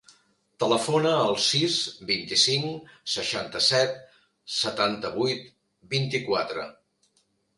Telefona 0.61 1.09
al 1.25 1.35
sis, 1.47 1.73
vint-i-cinc, 2.11 2.87
seixanta-set, 3.17 3.93
setanta-vuit, 4.55 5.47
vint-i-quatre. 5.95 6.65